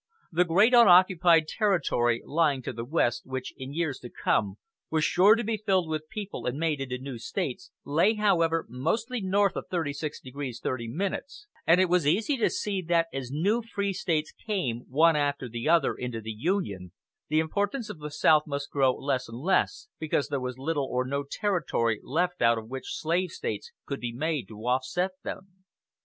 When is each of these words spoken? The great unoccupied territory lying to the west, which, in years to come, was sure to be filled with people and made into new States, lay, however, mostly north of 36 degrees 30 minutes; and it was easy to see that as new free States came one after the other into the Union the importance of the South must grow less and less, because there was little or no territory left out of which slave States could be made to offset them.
The 0.31 0.45
great 0.45 0.73
unoccupied 0.73 1.47
territory 1.47 2.23
lying 2.25 2.63
to 2.63 2.73
the 2.73 2.83
west, 2.83 3.21
which, 3.27 3.53
in 3.55 3.71
years 3.71 3.99
to 3.99 4.09
come, 4.09 4.57
was 4.89 5.03
sure 5.03 5.35
to 5.35 5.43
be 5.43 5.57
filled 5.63 5.87
with 5.87 6.09
people 6.09 6.47
and 6.47 6.57
made 6.57 6.81
into 6.81 6.97
new 6.97 7.19
States, 7.19 7.69
lay, 7.85 8.15
however, 8.15 8.65
mostly 8.67 9.21
north 9.21 9.55
of 9.55 9.65
36 9.69 10.19
degrees 10.19 10.59
30 10.59 10.87
minutes; 10.87 11.45
and 11.67 11.79
it 11.79 11.87
was 11.87 12.07
easy 12.07 12.35
to 12.37 12.49
see 12.49 12.81
that 12.81 13.09
as 13.13 13.29
new 13.29 13.61
free 13.61 13.93
States 13.93 14.31
came 14.31 14.85
one 14.89 15.15
after 15.15 15.47
the 15.47 15.69
other 15.69 15.93
into 15.93 16.19
the 16.19 16.31
Union 16.35 16.93
the 17.27 17.39
importance 17.39 17.87
of 17.91 17.99
the 17.99 18.09
South 18.09 18.47
must 18.47 18.71
grow 18.71 18.91
less 18.95 19.29
and 19.29 19.37
less, 19.37 19.87
because 19.99 20.29
there 20.29 20.41
was 20.41 20.57
little 20.57 20.87
or 20.89 21.05
no 21.05 21.23
territory 21.29 21.99
left 22.01 22.41
out 22.41 22.57
of 22.57 22.67
which 22.71 22.99
slave 22.99 23.29
States 23.29 23.71
could 23.85 23.99
be 23.99 24.11
made 24.11 24.47
to 24.47 24.65
offset 24.65 25.11
them. 25.23 25.57